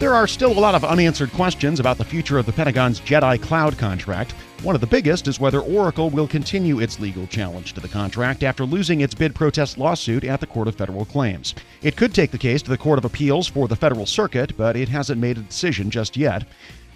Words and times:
There 0.00 0.14
are 0.14 0.26
still 0.26 0.52
a 0.52 0.58
lot 0.58 0.74
of 0.74 0.82
unanswered 0.82 1.30
questions 1.34 1.78
about 1.78 1.98
the 1.98 2.06
future 2.06 2.38
of 2.38 2.46
the 2.46 2.54
Pentagon's 2.54 3.02
Jedi 3.02 3.38
Cloud 3.38 3.76
contract. 3.76 4.32
One 4.62 4.74
of 4.74 4.80
the 4.80 4.86
biggest 4.86 5.28
is 5.28 5.38
whether 5.38 5.60
Oracle 5.60 6.08
will 6.08 6.26
continue 6.26 6.80
its 6.80 6.98
legal 6.98 7.26
challenge 7.26 7.74
to 7.74 7.80
the 7.82 7.88
contract 7.88 8.42
after 8.42 8.64
losing 8.64 9.02
its 9.02 9.14
bid 9.14 9.34
protest 9.34 9.76
lawsuit 9.76 10.24
at 10.24 10.40
the 10.40 10.46
Court 10.46 10.68
of 10.68 10.74
Federal 10.74 11.04
Claims. 11.04 11.54
It 11.82 11.98
could 11.98 12.14
take 12.14 12.30
the 12.30 12.38
case 12.38 12.62
to 12.62 12.70
the 12.70 12.78
Court 12.78 12.98
of 12.98 13.04
Appeals 13.04 13.46
for 13.46 13.68
the 13.68 13.76
Federal 13.76 14.06
Circuit, 14.06 14.56
but 14.56 14.74
it 14.74 14.88
hasn't 14.88 15.20
made 15.20 15.36
a 15.36 15.42
decision 15.42 15.90
just 15.90 16.16
yet. 16.16 16.44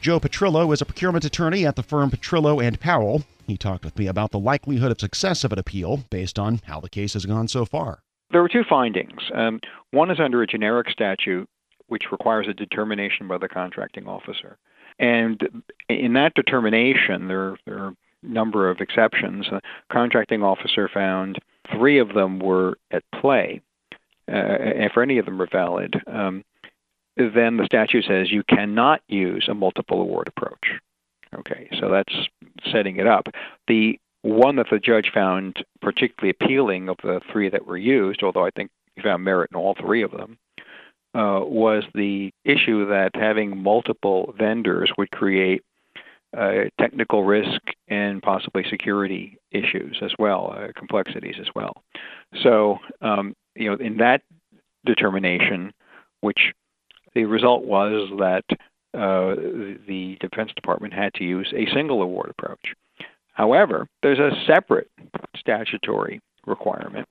Joe 0.00 0.18
Petrillo 0.18 0.72
is 0.72 0.80
a 0.80 0.86
procurement 0.86 1.26
attorney 1.26 1.66
at 1.66 1.76
the 1.76 1.82
firm 1.82 2.10
Petrillo 2.10 2.66
and 2.66 2.80
Powell. 2.80 3.22
He 3.46 3.58
talked 3.58 3.84
with 3.84 3.98
me 3.98 4.06
about 4.06 4.30
the 4.30 4.38
likelihood 4.38 4.90
of 4.90 4.98
success 4.98 5.44
of 5.44 5.52
an 5.52 5.58
appeal 5.58 6.04
based 6.08 6.38
on 6.38 6.62
how 6.64 6.80
the 6.80 6.88
case 6.88 7.12
has 7.12 7.26
gone 7.26 7.48
so 7.48 7.66
far. 7.66 7.98
There 8.30 8.40
were 8.40 8.48
two 8.48 8.64
findings. 8.66 9.20
Um, 9.34 9.60
one 9.90 10.10
is 10.10 10.18
under 10.18 10.40
a 10.40 10.46
generic 10.46 10.88
statute 10.88 11.46
which 11.88 12.12
requires 12.12 12.46
a 12.48 12.54
determination 12.54 13.28
by 13.28 13.38
the 13.38 13.48
contracting 13.48 14.06
officer. 14.06 14.56
And 14.98 15.62
in 15.88 16.12
that 16.14 16.34
determination, 16.34 17.28
there, 17.28 17.58
there 17.66 17.78
are 17.78 17.88
a 17.88 17.96
number 18.22 18.70
of 18.70 18.80
exceptions. 18.80 19.46
The 19.50 19.60
contracting 19.90 20.42
officer 20.42 20.88
found 20.88 21.38
three 21.72 21.98
of 21.98 22.14
them 22.14 22.38
were 22.38 22.78
at 22.90 23.02
play. 23.20 23.60
Uh, 24.26 24.56
if 24.58 24.96
any 24.96 25.18
of 25.18 25.26
them 25.26 25.40
are 25.42 25.48
valid, 25.50 25.94
um, 26.06 26.44
then 27.16 27.56
the 27.56 27.66
statute 27.66 28.04
says 28.06 28.32
you 28.32 28.42
cannot 28.44 29.02
use 29.08 29.46
a 29.48 29.54
multiple 29.54 30.00
award 30.00 30.28
approach. 30.28 30.80
Okay, 31.34 31.68
so 31.78 31.90
that's 31.90 32.14
setting 32.70 32.96
it 32.96 33.06
up. 33.06 33.28
The 33.68 33.98
one 34.22 34.56
that 34.56 34.68
the 34.70 34.78
judge 34.78 35.10
found 35.12 35.64
particularly 35.82 36.30
appealing 36.30 36.88
of 36.88 36.96
the 37.02 37.20
three 37.30 37.50
that 37.50 37.66
were 37.66 37.76
used, 37.76 38.22
although 38.22 38.46
I 38.46 38.50
think 38.50 38.70
he 38.96 39.02
found 39.02 39.24
merit 39.24 39.50
in 39.52 39.56
all 39.56 39.74
three 39.74 40.02
of 40.02 40.12
them, 40.12 40.38
uh, 41.14 41.40
was 41.44 41.84
the 41.94 42.32
issue 42.44 42.86
that 42.88 43.10
having 43.14 43.62
multiple 43.62 44.34
vendors 44.36 44.90
would 44.98 45.10
create 45.10 45.62
uh, 46.36 46.64
technical 46.80 47.22
risk 47.22 47.60
and 47.88 48.20
possibly 48.20 48.64
security 48.68 49.38
issues 49.52 49.98
as 50.02 50.10
well, 50.18 50.52
uh, 50.56 50.68
complexities 50.74 51.36
as 51.40 51.46
well. 51.54 51.82
So, 52.42 52.78
um, 53.00 53.36
you 53.54 53.70
know, 53.70 53.76
in 53.76 53.98
that 53.98 54.22
determination, 54.84 55.72
which 56.20 56.52
the 57.14 57.24
result 57.24 57.64
was 57.64 58.10
that 58.18 58.44
uh, 58.94 59.34
the 59.86 60.16
Defense 60.20 60.50
Department 60.54 60.94
had 60.94 61.14
to 61.14 61.24
use 61.24 61.52
a 61.56 61.72
single 61.72 62.02
award 62.02 62.30
approach. 62.30 62.74
However, 63.32 63.86
there's 64.02 64.18
a 64.18 64.30
separate 64.46 64.90
statutory 65.36 66.20
requirement 66.46 67.08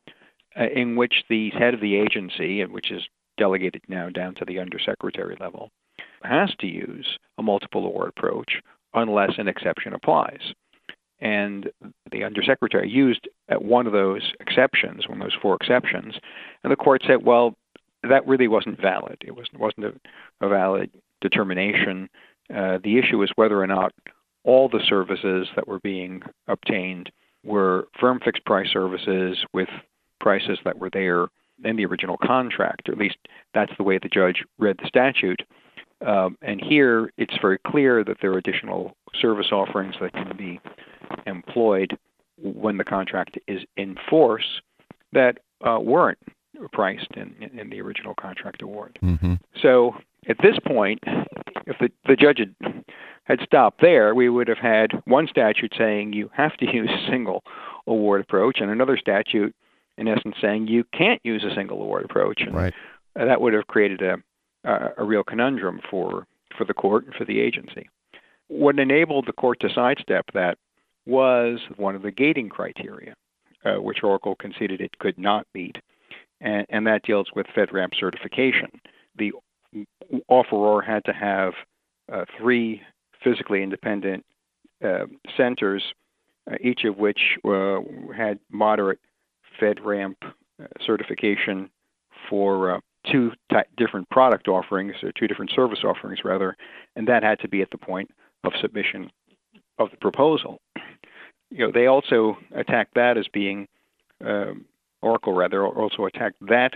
uh, 0.59 0.65
in 0.65 0.95
which 0.95 1.23
the 1.29 1.49
head 1.51 1.73
of 1.73 1.81
the 1.81 1.95
agency, 1.95 2.63
which 2.65 2.91
is 2.91 3.03
delegated 3.43 3.81
now 3.89 4.07
down 4.07 4.33
to 4.35 4.45
the 4.45 4.57
undersecretary 4.57 5.35
level, 5.37 5.69
has 6.23 6.51
to 6.59 6.65
use 6.65 7.19
a 7.37 7.43
multiple 7.43 7.85
award 7.85 8.07
approach 8.15 8.61
unless 8.93 9.31
an 9.37 9.49
exception 9.49 9.93
applies. 9.93 10.53
And 11.19 11.69
the 12.09 12.23
undersecretary 12.23 12.89
used 12.89 13.27
one 13.59 13.85
of 13.85 13.91
those 13.91 14.31
exceptions, 14.39 15.09
one 15.09 15.21
of 15.21 15.27
those 15.27 15.41
four 15.41 15.55
exceptions, 15.55 16.15
and 16.63 16.71
the 16.71 16.77
court 16.77 17.01
said, 17.05 17.25
well, 17.25 17.53
that 18.09 18.25
really 18.25 18.47
wasn't 18.47 18.79
valid. 18.79 19.17
It 19.25 19.35
wasn't, 19.35 19.59
wasn't 19.59 19.85
a, 19.87 20.45
a 20.45 20.47
valid 20.47 20.89
determination. 21.19 22.09
Uh, 22.53 22.77
the 22.81 22.97
issue 22.97 23.21
is 23.23 23.31
whether 23.35 23.61
or 23.61 23.67
not 23.67 23.91
all 24.45 24.69
the 24.69 24.85
services 24.87 25.49
that 25.55 25.67
were 25.67 25.79
being 25.79 26.21
obtained 26.47 27.11
were 27.43 27.87
firm 27.99 28.21
fixed 28.23 28.45
price 28.45 28.69
services 28.71 29.45
with 29.51 29.69
prices 30.21 30.59
that 30.63 30.77
were 30.77 30.89
there 30.89 31.27
in 31.63 31.75
the 31.75 31.85
original 31.85 32.17
contract, 32.17 32.89
or 32.89 32.93
at 32.93 32.97
least 32.97 33.17
that's 33.53 33.71
the 33.77 33.83
way 33.83 33.97
the 33.97 34.09
judge 34.09 34.43
read 34.57 34.77
the 34.81 34.87
statute. 34.87 35.41
Um, 36.05 36.37
and 36.41 36.59
here 36.61 37.11
it's 37.17 37.35
very 37.41 37.59
clear 37.65 38.03
that 38.03 38.17
there 38.21 38.33
are 38.33 38.37
additional 38.37 38.95
service 39.19 39.51
offerings 39.51 39.95
that 40.01 40.13
can 40.13 40.35
be 40.35 40.59
employed 41.25 41.97
when 42.41 42.77
the 42.77 42.83
contract 42.83 43.37
is 43.47 43.61
in 43.77 43.95
force 44.09 44.61
that 45.13 45.39
uh, 45.65 45.79
weren't 45.79 46.17
priced 46.71 47.11
in, 47.15 47.35
in 47.57 47.69
the 47.69 47.81
original 47.81 48.13
contract 48.15 48.61
award. 48.61 48.99
Mm-hmm. 49.01 49.35
So 49.61 49.95
at 50.27 50.37
this 50.41 50.57
point, 50.65 50.99
if 51.65 51.77
the, 51.79 51.89
the 52.07 52.15
judge 52.15 52.39
had, 52.39 52.83
had 53.23 53.39
stopped 53.41 53.81
there, 53.81 54.13
we 54.13 54.29
would 54.29 54.47
have 54.47 54.57
had 54.57 54.91
one 55.05 55.27
statute 55.27 55.73
saying 55.77 56.13
you 56.13 56.29
have 56.33 56.57
to 56.57 56.65
use 56.65 56.89
a 56.89 57.09
single 57.09 57.43
award 57.87 58.21
approach 58.21 58.59
and 58.59 58.69
another 58.69 58.97
statute 58.97 59.55
in 59.97 60.07
essence 60.07 60.35
saying 60.41 60.67
you 60.67 60.83
can't 60.93 61.21
use 61.23 61.43
a 61.43 61.53
single 61.55 61.81
award 61.81 62.05
approach. 62.05 62.41
And 62.41 62.55
right. 62.55 62.73
that 63.15 63.41
would 63.41 63.53
have 63.53 63.67
created 63.67 64.01
a, 64.01 64.17
a, 64.63 64.89
a 64.97 65.03
real 65.03 65.23
conundrum 65.23 65.81
for, 65.89 66.25
for 66.57 66.65
the 66.65 66.73
court 66.73 67.05
and 67.05 67.15
for 67.15 67.25
the 67.25 67.39
agency. 67.39 67.89
What 68.47 68.79
enabled 68.79 69.25
the 69.27 69.33
court 69.33 69.59
to 69.61 69.69
sidestep 69.73 70.25
that 70.33 70.57
was 71.05 71.59
one 71.75 71.95
of 71.95 72.01
the 72.01 72.11
gating 72.11 72.49
criteria, 72.49 73.15
uh, 73.65 73.75
which 73.75 74.03
Oracle 74.03 74.35
conceded 74.35 74.81
it 74.81 74.97
could 74.99 75.17
not 75.17 75.47
meet, 75.53 75.77
and, 76.41 76.65
and 76.69 76.87
that 76.87 77.03
deals 77.03 77.27
with 77.35 77.47
FedRAMP 77.47 77.99
certification. 77.99 78.69
The 79.17 79.33
offeror 80.29 80.85
had 80.85 81.03
to 81.05 81.13
have 81.13 81.53
uh, 82.11 82.25
three 82.37 82.81
physically 83.23 83.63
independent 83.63 84.25
uh, 84.83 85.05
centers, 85.37 85.83
uh, 86.51 86.55
each 86.61 86.83
of 86.83 86.97
which 86.97 87.37
uh, 87.45 87.79
had 88.15 88.39
moderate 88.51 88.99
FedRAMP 89.59 90.15
uh, 90.21 90.67
certification 90.85 91.69
for 92.29 92.75
uh, 92.75 92.79
two 93.11 93.31
different 93.77 94.09
product 94.09 94.47
offerings, 94.47 94.95
or 95.03 95.11
two 95.11 95.27
different 95.27 95.51
service 95.51 95.79
offerings 95.83 96.19
rather, 96.23 96.55
and 96.95 97.07
that 97.07 97.23
had 97.23 97.39
to 97.39 97.47
be 97.47 97.61
at 97.61 97.69
the 97.71 97.77
point 97.77 98.09
of 98.43 98.53
submission 98.61 99.11
of 99.79 99.91
the 99.91 99.97
proposal. 99.97 100.59
You 101.49 101.59
know, 101.59 101.71
they 101.71 101.87
also 101.87 102.37
attacked 102.55 102.95
that 102.95 103.17
as 103.17 103.27
being 103.27 103.67
um, 104.23 104.65
Oracle 105.01 105.33
rather 105.33 105.67
also 105.67 106.05
attacked 106.05 106.37
that 106.47 106.73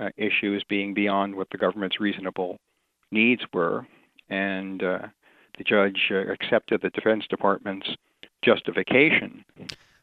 uh, 0.00 0.08
issue 0.16 0.54
as 0.56 0.62
being 0.64 0.94
beyond 0.94 1.34
what 1.34 1.48
the 1.50 1.58
government's 1.58 2.00
reasonable 2.00 2.58
needs 3.10 3.42
were, 3.52 3.86
and 4.28 4.82
uh, 4.82 5.06
the 5.58 5.64
judge 5.64 6.10
uh, 6.10 6.32
accepted 6.32 6.80
the 6.82 6.90
Defense 6.90 7.24
Department's 7.28 7.88
justification 8.42 9.44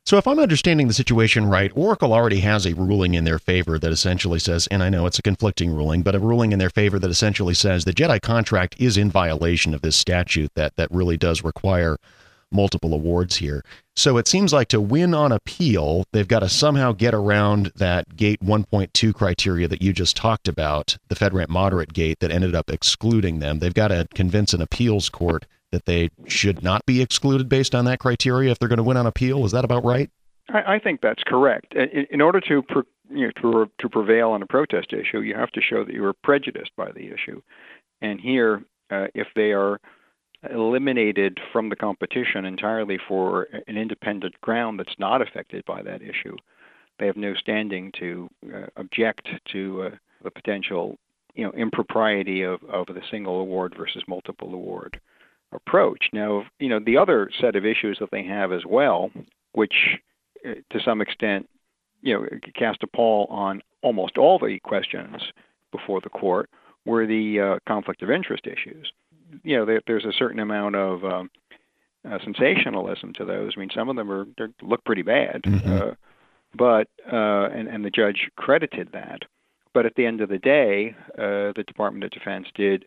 so, 0.05 0.17
if 0.17 0.27
I'm 0.27 0.37
understanding 0.37 0.87
the 0.87 0.93
situation 0.93 1.47
right, 1.47 1.71
Oracle 1.73 2.13
already 2.13 2.41
has 2.41 2.67
a 2.67 2.75
ruling 2.75 3.15
in 3.15 3.23
their 3.23 3.39
favor 3.39 3.79
that 3.79 3.91
essentially 3.91 4.37
says, 4.37 4.67
and 4.67 4.83
I 4.83 4.89
know 4.89 5.07
it's 5.07 5.17
a 5.17 5.23
conflicting 5.23 5.71
ruling, 5.71 6.03
but 6.03 6.13
a 6.13 6.19
ruling 6.19 6.51
in 6.51 6.59
their 6.59 6.69
favor 6.69 6.99
that 6.99 7.09
essentially 7.09 7.55
says 7.55 7.85
the 7.85 7.91
Jedi 7.91 8.21
contract 8.21 8.75
is 8.77 8.97
in 8.97 9.09
violation 9.09 9.73
of 9.73 9.81
this 9.81 9.95
statute 9.95 10.51
that, 10.53 10.75
that 10.75 10.91
really 10.91 11.17
does 11.17 11.43
require 11.43 11.97
multiple 12.51 12.93
awards 12.93 13.37
here. 13.37 13.65
So, 13.95 14.17
it 14.17 14.27
seems 14.27 14.53
like 14.53 14.67
to 14.67 14.79
win 14.79 15.15
on 15.15 15.31
appeal, 15.31 16.05
they've 16.11 16.27
got 16.27 16.41
to 16.41 16.49
somehow 16.49 16.91
get 16.91 17.15
around 17.15 17.71
that 17.75 18.15
gate 18.15 18.43
1.2 18.43 19.11
criteria 19.11 19.67
that 19.67 19.81
you 19.81 19.91
just 19.91 20.15
talked 20.15 20.47
about, 20.47 20.97
the 21.07 21.15
FedRAMP 21.15 21.49
moderate 21.49 21.93
gate 21.93 22.19
that 22.19 22.29
ended 22.29 22.53
up 22.53 22.69
excluding 22.69 23.39
them. 23.39 23.57
They've 23.57 23.73
got 23.73 23.87
to 23.87 24.07
convince 24.13 24.53
an 24.53 24.61
appeals 24.61 25.09
court 25.09 25.47
that 25.75 25.85
they 25.85 26.09
should 26.27 26.63
not 26.63 26.85
be 26.85 27.01
excluded 27.01 27.49
based 27.49 27.75
on 27.75 27.85
that 27.85 27.99
criteria 27.99 28.49
if 28.49 28.57
they're 28.57 28.69
going 28.69 28.77
to 28.77 28.83
win 28.83 28.97
on 28.97 29.05
appeal. 29.05 29.45
Is 29.45 29.51
that 29.51 29.65
about 29.65 29.83
right? 29.83 30.09
I, 30.49 30.75
I 30.75 30.79
think 30.79 31.01
that's 31.01 31.23
correct. 31.23 31.73
In, 31.75 32.07
in 32.09 32.21
order 32.21 32.39
to, 32.41 32.61
pre, 32.61 32.83
you 33.09 33.27
know, 33.27 33.31
to 33.41 33.71
to 33.79 33.89
prevail 33.89 34.29
on 34.31 34.41
a 34.41 34.47
protest 34.47 34.93
issue, 34.93 35.19
you 35.19 35.35
have 35.35 35.51
to 35.51 35.61
show 35.61 35.83
that 35.83 35.93
you 35.93 36.01
were 36.01 36.13
prejudiced 36.13 36.71
by 36.75 36.91
the 36.91 37.07
issue. 37.07 37.41
And 38.01 38.19
here, 38.19 38.63
uh, 38.89 39.07
if 39.13 39.27
they 39.35 39.51
are 39.51 39.79
eliminated 40.49 41.39
from 41.51 41.69
the 41.69 41.75
competition 41.75 42.45
entirely 42.45 42.99
for 43.07 43.47
an 43.67 43.77
independent 43.77 44.39
ground 44.41 44.79
that's 44.79 44.99
not 44.99 45.21
affected 45.21 45.65
by 45.65 45.81
that 45.81 46.01
issue, 46.01 46.35
they 46.99 47.07
have 47.07 47.17
no 47.17 47.33
standing 47.35 47.91
to 47.99 48.29
uh, 48.53 48.67
object 48.77 49.27
to 49.51 49.83
uh, 49.83 49.89
the 50.23 50.31
potential, 50.31 50.97
you 51.33 51.43
know, 51.43 51.51
impropriety 51.51 52.43
of, 52.43 52.63
of 52.65 52.85
the 52.87 53.01
single 53.11 53.39
award 53.39 53.73
versus 53.75 54.03
multiple 54.07 54.53
award 54.53 54.99
approach. 55.55 56.09
Now, 56.13 56.45
you 56.59 56.69
know, 56.69 56.79
the 56.79 56.97
other 56.97 57.29
set 57.39 57.55
of 57.55 57.65
issues 57.65 57.97
that 57.99 58.11
they 58.11 58.23
have 58.23 58.51
as 58.51 58.65
well, 58.65 59.11
which 59.53 59.99
uh, 60.45 60.55
to 60.71 60.79
some 60.83 61.01
extent, 61.01 61.49
you 62.01 62.13
know, 62.13 62.27
cast 62.53 62.83
a 62.83 62.87
pall 62.87 63.27
on 63.29 63.61
almost 63.81 64.17
all 64.17 64.39
the 64.39 64.59
questions 64.59 65.21
before 65.71 66.01
the 66.01 66.09
court, 66.09 66.49
were 66.85 67.05
the 67.05 67.39
uh, 67.39 67.59
conflict 67.67 68.03
of 68.03 68.11
interest 68.11 68.45
issues. 68.45 68.91
You 69.43 69.57
know, 69.57 69.65
there, 69.65 69.81
there's 69.87 70.05
a 70.05 70.13
certain 70.13 70.39
amount 70.39 70.75
of 70.75 71.03
um, 71.03 71.29
uh, 72.09 72.19
sensationalism 72.23 73.13
to 73.13 73.25
those. 73.25 73.53
I 73.55 73.59
mean, 73.59 73.71
some 73.73 73.89
of 73.89 73.95
them 73.95 74.11
are 74.11 74.27
look 74.61 74.83
pretty 74.83 75.01
bad, 75.01 75.41
mm-hmm. 75.43 75.89
uh, 75.89 75.93
but 76.53 76.87
uh, 77.11 77.49
and 77.49 77.67
and 77.67 77.83
the 77.83 77.89
judge 77.89 78.29
credited 78.35 78.89
that. 78.93 79.23
But 79.73 79.85
at 79.85 79.95
the 79.95 80.05
end 80.05 80.21
of 80.21 80.29
the 80.29 80.37
day, 80.37 80.95
uh, 81.17 81.51
the 81.55 81.63
Department 81.67 82.05
of 82.05 82.11
Defense 82.11 82.47
did 82.55 82.85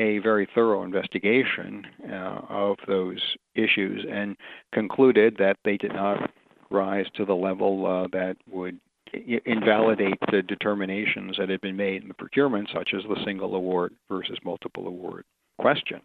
a 0.00 0.18
very 0.18 0.48
thorough 0.54 0.82
investigation 0.82 1.86
uh, 2.10 2.40
of 2.48 2.76
those 2.88 3.20
issues 3.54 4.04
and 4.10 4.36
concluded 4.72 5.36
that 5.38 5.58
they 5.64 5.76
did 5.76 5.92
not 5.92 6.30
rise 6.70 7.06
to 7.14 7.24
the 7.24 7.34
level 7.34 7.86
uh, 7.86 8.08
that 8.12 8.36
would 8.50 8.80
invalidate 9.44 10.18
the 10.30 10.40
determinations 10.42 11.36
that 11.36 11.48
had 11.48 11.60
been 11.60 11.76
made 11.76 12.02
in 12.02 12.08
the 12.08 12.14
procurement, 12.14 12.68
such 12.72 12.94
as 12.94 13.02
the 13.08 13.16
single 13.24 13.54
award 13.54 13.92
versus 14.08 14.38
multiple 14.44 14.86
award 14.86 15.24
question. 15.58 16.00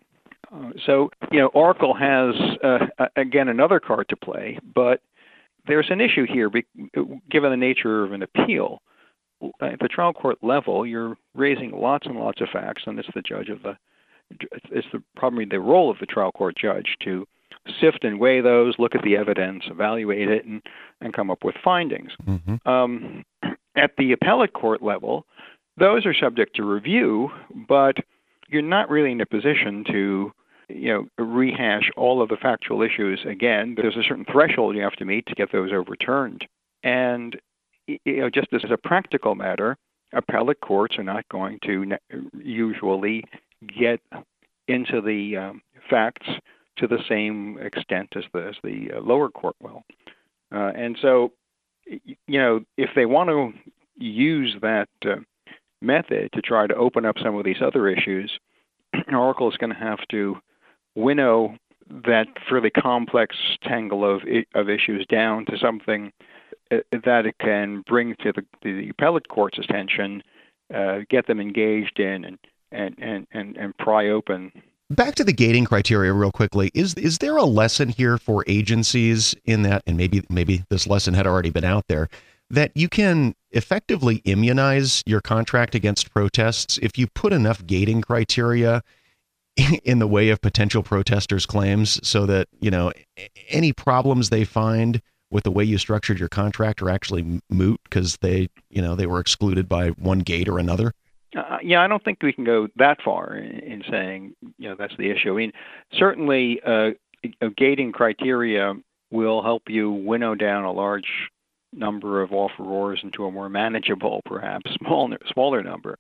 Uh, 0.53 0.71
so, 0.85 1.09
you 1.31 1.39
know, 1.39 1.47
Oracle 1.53 1.93
has, 1.93 2.35
uh, 2.63 3.07
again, 3.15 3.47
another 3.47 3.79
card 3.79 4.09
to 4.09 4.15
play, 4.15 4.59
but 4.73 5.01
there's 5.67 5.89
an 5.89 6.01
issue 6.01 6.25
here, 6.27 6.51
given 7.31 7.51
the 7.51 7.57
nature 7.57 8.03
of 8.03 8.11
an 8.11 8.23
appeal. 8.23 8.81
At 9.61 9.79
the 9.79 9.87
trial 9.87 10.13
court 10.13 10.37
level, 10.41 10.85
you're 10.85 11.17
raising 11.33 11.71
lots 11.71 12.07
and 12.07 12.17
lots 12.17 12.41
of 12.41 12.49
facts, 12.49 12.83
and 12.85 12.97
it's 12.97 13.09
the 13.13 13.21
judge 13.21 13.49
of 13.49 13.63
the, 13.63 13.77
it's 14.71 14.87
the 14.93 15.03
probably 15.15 15.45
the 15.45 15.59
role 15.59 15.91
of 15.91 15.99
the 15.99 16.05
trial 16.05 16.31
court 16.31 16.55
judge 16.57 16.95
to 17.01 17.27
sift 17.79 18.03
and 18.03 18.19
weigh 18.19 18.41
those, 18.41 18.75
look 18.77 18.95
at 18.95 19.03
the 19.03 19.17
evidence, 19.17 19.63
evaluate 19.67 20.29
it, 20.29 20.45
and, 20.45 20.61
and 21.01 21.13
come 21.13 21.29
up 21.29 21.43
with 21.43 21.55
findings. 21.63 22.11
Mm-hmm. 22.25 22.67
Um, 22.67 23.25
at 23.75 23.91
the 23.97 24.13
appellate 24.13 24.53
court 24.53 24.81
level, 24.81 25.25
those 25.77 26.05
are 26.05 26.13
subject 26.13 26.55
to 26.55 26.63
review, 26.63 27.29
but 27.67 27.97
you're 28.47 28.61
not 28.61 28.89
really 28.89 29.11
in 29.11 29.21
a 29.21 29.25
position 29.25 29.83
to 29.91 30.31
you 30.69 31.07
know 31.17 31.23
rehash 31.23 31.91
all 31.95 32.21
of 32.21 32.29
the 32.29 32.37
factual 32.37 32.81
issues 32.81 33.19
again. 33.27 33.75
There's 33.75 33.97
a 33.97 34.03
certain 34.03 34.25
threshold 34.31 34.75
you 34.75 34.81
have 34.81 34.93
to 34.93 35.05
meet 35.05 35.25
to 35.27 35.35
get 35.35 35.51
those 35.51 35.71
overturned, 35.73 36.47
and 36.83 37.39
you 37.87 38.17
know 38.17 38.29
just 38.29 38.47
as 38.53 38.63
a 38.69 38.77
practical 38.77 39.35
matter, 39.35 39.77
appellate 40.13 40.61
courts 40.61 40.97
are 40.97 41.03
not 41.03 41.27
going 41.29 41.59
to 41.63 41.97
usually 42.37 43.23
get 43.67 43.99
into 44.67 45.01
the 45.01 45.37
um, 45.37 45.61
facts 45.89 46.27
to 46.77 46.87
the 46.87 46.99
same 47.07 47.57
extent 47.59 48.09
as 48.15 48.23
the 48.33 48.47
as 48.47 48.55
the 48.63 48.91
uh, 48.95 49.01
lower 49.01 49.29
court 49.29 49.55
will. 49.61 49.83
Uh, 50.53 50.71
and 50.75 50.97
so, 51.01 51.31
you 51.87 52.39
know, 52.39 52.61
if 52.77 52.89
they 52.95 53.05
want 53.05 53.29
to 53.29 53.51
use 53.97 54.55
that 54.61 54.89
uh, 55.05 55.15
method 55.81 56.29
to 56.33 56.41
try 56.41 56.67
to 56.67 56.75
open 56.75 57.05
up 57.05 57.15
some 57.21 57.35
of 57.35 57.45
these 57.45 57.61
other 57.61 57.87
issues, 57.87 58.31
Oracle 59.13 59.49
is 59.49 59.57
going 59.57 59.73
to 59.73 59.79
have 59.79 59.99
to 60.11 60.37
winnow 60.95 61.57
that 61.89 62.27
fairly 62.49 62.71
complex 62.71 63.35
tangle 63.63 64.03
of 64.09 64.21
of 64.55 64.69
issues 64.69 65.05
down 65.07 65.45
to 65.45 65.57
something 65.57 66.11
that 66.69 67.25
it 67.25 67.35
can 67.39 67.83
bring 67.87 68.15
to 68.21 68.31
the, 68.33 68.45
the 68.63 68.89
appellate 68.89 69.27
court's 69.27 69.57
attention, 69.57 70.23
uh, 70.73 70.99
get 71.09 71.27
them 71.27 71.39
engaged 71.39 71.99
in, 71.99 72.25
and 72.25 72.37
and 72.71 72.95
and 72.99 73.27
and, 73.31 73.57
and 73.57 73.77
pry 73.77 74.09
open 74.09 74.51
Back 74.91 75.15
to 75.15 75.23
the 75.23 75.33
gating 75.33 75.65
criteria 75.65 76.13
real 76.13 76.31
quickly. 76.31 76.69
Is 76.75 76.93
is 76.93 77.17
there 77.17 77.37
a 77.37 77.43
lesson 77.43 77.89
here 77.89 78.19
for 78.19 78.43
agencies 78.45 79.33
in 79.43 79.63
that 79.63 79.81
and 79.87 79.97
maybe 79.97 80.23
maybe 80.29 80.63
this 80.69 80.85
lesson 80.85 81.15
had 81.15 81.25
already 81.25 81.49
been 81.49 81.63
out 81.63 81.85
there 81.87 82.07
that 82.51 82.71
you 82.75 82.87
can 82.87 83.33
effectively 83.49 84.17
immunize 84.25 85.01
your 85.07 85.21
contract 85.21 85.73
against 85.73 86.11
protests 86.11 86.77
if 86.83 86.99
you 86.99 87.07
put 87.07 87.33
enough 87.33 87.65
gating 87.65 88.01
criteria 88.01 88.83
in 89.83 89.97
the 89.97 90.05
way 90.07 90.29
of 90.29 90.39
potential 90.41 90.83
protesters 90.83 91.47
claims 91.47 91.99
so 92.07 92.27
that, 92.27 92.47
you 92.59 92.69
know, 92.69 92.91
any 93.49 93.73
problems 93.73 94.29
they 94.29 94.43
find 94.43 95.01
with 95.35 95.43
the 95.43 95.51
way 95.51 95.65
you 95.65 95.77
structured 95.77 96.17
your 96.17 96.29
contract 96.29 96.81
are 96.81 96.89
actually 96.89 97.41
moot 97.49 97.81
because 97.83 98.15
they, 98.21 98.47
you 98.69 98.81
know, 98.81 98.95
they 98.95 99.05
were 99.05 99.19
excluded 99.19 99.67
by 99.67 99.89
one 99.89 100.19
gate 100.19 100.47
or 100.47 100.57
another? 100.57 100.93
Uh, 101.35 101.57
yeah, 101.61 101.81
I 101.81 101.87
don't 101.89 102.01
think 102.01 102.23
we 102.23 102.31
can 102.31 102.45
go 102.45 102.69
that 102.77 103.01
far 103.03 103.35
in, 103.35 103.59
in 103.59 103.83
saying 103.91 104.33
you 104.57 104.69
know 104.69 104.75
that's 104.79 104.95
the 104.97 105.11
issue. 105.11 105.33
I 105.33 105.35
mean, 105.35 105.51
certainly, 105.91 106.61
uh, 106.65 106.91
gating 107.57 107.91
criteria 107.91 108.75
will 109.11 109.43
help 109.43 109.63
you 109.67 109.91
winnow 109.91 110.35
down 110.35 110.63
a 110.63 110.71
large 110.71 111.29
number 111.73 112.21
of 112.21 112.29
offerors 112.29 113.03
into 113.03 113.25
a 113.25 113.31
more 113.31 113.49
manageable, 113.49 114.21
perhaps 114.23 114.71
smaller 114.79 115.17
smaller 115.33 115.61
number. 115.61 115.97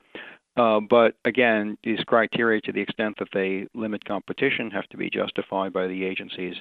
Uh, 0.55 0.79
but 0.79 1.15
again, 1.25 1.77
these 1.83 1.99
criteria, 2.07 2.61
to 2.61 2.71
the 2.71 2.79
extent 2.79 3.17
that 3.19 3.27
they 3.33 3.67
limit 3.73 4.05
competition, 4.05 4.71
have 4.71 4.87
to 4.87 4.95
be 4.95 5.09
justified 5.09 5.73
by 5.73 5.87
the 5.87 6.05
agency's 6.05 6.55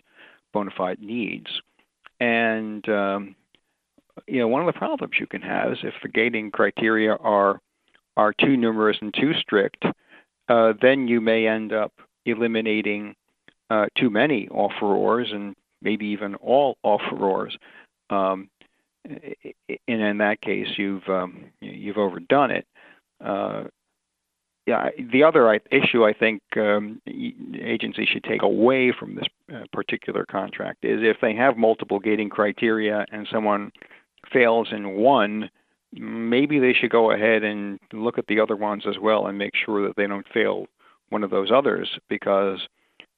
bona 0.52 0.72
fide 0.76 1.00
needs. 1.00 1.62
And 2.24 2.88
um, 2.88 3.36
you 4.26 4.38
know, 4.38 4.48
one 4.48 4.66
of 4.66 4.72
the 4.72 4.78
problems 4.78 5.14
you 5.20 5.26
can 5.26 5.42
have 5.42 5.72
is 5.72 5.78
if 5.82 5.94
the 6.02 6.08
gating 6.08 6.50
criteria 6.50 7.14
are 7.14 7.60
are 8.16 8.32
too 8.32 8.56
numerous 8.56 8.96
and 9.02 9.12
too 9.12 9.34
strict, 9.34 9.84
uh, 10.48 10.72
then 10.80 11.06
you 11.06 11.20
may 11.20 11.46
end 11.46 11.74
up 11.74 11.92
eliminating 12.24 13.14
uh, 13.68 13.86
too 13.98 14.08
many 14.08 14.46
offerors 14.46 15.34
and 15.34 15.54
maybe 15.82 16.06
even 16.06 16.34
all 16.36 16.78
offerors. 16.82 17.56
Um, 18.08 18.48
and 19.06 19.76
in 19.86 20.18
that 20.18 20.40
case, 20.40 20.78
you've 20.78 21.06
um, 21.08 21.50
you've 21.60 21.98
overdone 21.98 22.52
it. 22.52 22.66
Uh, 23.22 23.64
yeah, 24.66 24.88
the 25.12 25.22
other 25.22 25.60
issue 25.70 26.04
I 26.04 26.14
think 26.14 26.42
um, 26.56 27.00
agencies 27.06 28.08
should 28.08 28.24
take 28.24 28.42
away 28.42 28.92
from 28.98 29.14
this 29.14 29.26
uh, 29.54 29.64
particular 29.72 30.24
contract 30.24 30.84
is 30.84 31.00
if 31.02 31.18
they 31.20 31.34
have 31.34 31.58
multiple 31.58 31.98
gating 31.98 32.30
criteria 32.30 33.04
and 33.12 33.28
someone 33.30 33.72
fails 34.32 34.68
in 34.72 34.94
one, 34.94 35.50
maybe 35.92 36.58
they 36.58 36.72
should 36.72 36.90
go 36.90 37.10
ahead 37.10 37.44
and 37.44 37.78
look 37.92 38.16
at 38.16 38.26
the 38.26 38.40
other 38.40 38.56
ones 38.56 38.84
as 38.88 38.96
well 38.98 39.26
and 39.26 39.36
make 39.36 39.52
sure 39.54 39.86
that 39.86 39.96
they 39.96 40.06
don't 40.06 40.26
fail 40.32 40.66
one 41.10 41.22
of 41.22 41.30
those 41.30 41.50
others 41.50 41.98
because 42.08 42.60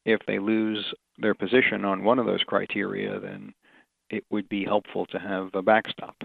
if 0.05 0.21
they 0.27 0.41
lose 0.41 0.85
their 1.19 1.35
position 1.35 1.85
on 1.85 2.03
one 2.03 2.19
of 2.19 2.27
those 2.27 2.43
criteria, 2.43 3.21
then 3.21 3.55
it 4.11 4.25
would 4.31 4.49
be 4.49 4.65
helpful 4.65 5.07
to 5.07 5.19
have 5.19 5.51
a 5.55 5.63
backstop. 5.63 6.17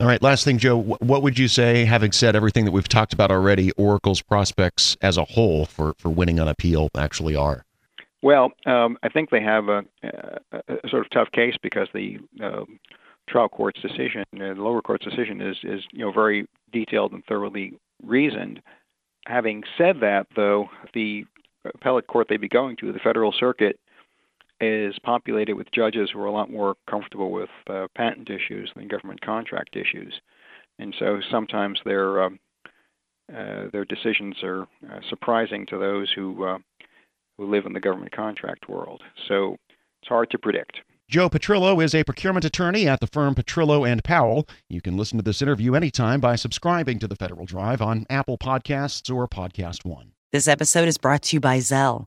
All 0.00 0.06
right, 0.06 0.22
last 0.22 0.44
thing, 0.44 0.56
Joe. 0.56 0.80
What 0.80 1.22
would 1.22 1.38
you 1.38 1.46
say, 1.46 1.84
having 1.84 2.10
said 2.10 2.34
everything 2.34 2.64
that 2.64 2.70
we've 2.70 2.88
talked 2.88 3.12
about 3.12 3.30
already, 3.30 3.70
Oracle's 3.72 4.22
prospects 4.22 4.96
as 5.02 5.18
a 5.18 5.24
whole 5.24 5.66
for, 5.66 5.92
for 5.98 6.08
winning 6.08 6.40
on 6.40 6.48
appeal 6.48 6.88
actually 6.96 7.36
are? 7.36 7.66
Well, 8.22 8.52
um, 8.64 8.96
I 9.02 9.10
think 9.10 9.28
they 9.28 9.42
have 9.42 9.68
a, 9.68 9.84
a, 10.02 10.88
sort 10.88 11.04
of 11.04 11.10
tough 11.10 11.30
case 11.32 11.54
because 11.62 11.88
the 11.92 12.18
uh, 12.42 12.64
trial 13.28 13.50
court's 13.50 13.82
decision, 13.82 14.24
uh, 14.36 14.54
the 14.54 14.62
lower 14.62 14.80
court's 14.80 15.04
decision, 15.04 15.42
is 15.42 15.58
is 15.64 15.82
you 15.92 16.04
know 16.04 16.12
very 16.12 16.46
detailed 16.72 17.12
and 17.12 17.22
thoroughly 17.26 17.74
reasoned. 18.02 18.62
Having 19.26 19.64
said 19.76 20.00
that, 20.00 20.28
though, 20.34 20.70
the 20.94 21.26
appellate 21.74 22.06
court 22.06 22.28
they'd 22.30 22.40
be 22.40 22.48
going 22.48 22.76
to, 22.76 22.90
the 22.90 22.98
federal 22.98 23.32
circuit, 23.32 23.78
is 24.60 24.98
populated 25.02 25.54
with 25.54 25.70
judges 25.72 26.10
who 26.10 26.20
are 26.20 26.26
a 26.26 26.32
lot 26.32 26.50
more 26.50 26.76
comfortable 26.88 27.30
with 27.30 27.50
uh, 27.68 27.86
patent 27.96 28.28
issues 28.30 28.70
than 28.74 28.88
government 28.88 29.20
contract 29.20 29.76
issues, 29.76 30.20
and 30.78 30.94
so 30.98 31.20
sometimes 31.30 31.80
their 31.84 32.22
um, 32.22 32.38
uh, 33.34 33.66
their 33.72 33.84
decisions 33.84 34.36
are 34.42 34.62
uh, 34.90 35.00
surprising 35.08 35.66
to 35.66 35.78
those 35.78 36.12
who 36.14 36.44
uh, 36.44 36.58
who 37.38 37.50
live 37.50 37.66
in 37.66 37.72
the 37.72 37.80
government 37.80 38.12
contract 38.12 38.68
world. 38.68 39.02
So 39.28 39.56
it's 40.02 40.08
hard 40.08 40.30
to 40.30 40.38
predict. 40.38 40.80
Joe 41.08 41.28
Petrillo 41.28 41.82
is 41.82 41.92
a 41.92 42.04
procurement 42.04 42.44
attorney 42.44 42.86
at 42.86 43.00
the 43.00 43.06
firm 43.08 43.34
Petrillo 43.34 43.88
and 43.88 44.04
Powell. 44.04 44.48
You 44.68 44.80
can 44.80 44.96
listen 44.96 45.18
to 45.18 45.24
this 45.24 45.42
interview 45.42 45.74
anytime 45.74 46.20
by 46.20 46.36
subscribing 46.36 47.00
to 47.00 47.08
the 47.08 47.16
Federal 47.16 47.46
Drive 47.46 47.82
on 47.82 48.06
Apple 48.08 48.38
Podcasts 48.38 49.12
or 49.12 49.26
Podcast 49.26 49.84
One. 49.84 50.12
This 50.30 50.46
episode 50.46 50.86
is 50.86 50.98
brought 50.98 51.22
to 51.22 51.36
you 51.36 51.40
by 51.40 51.58
Zelle. 51.58 52.06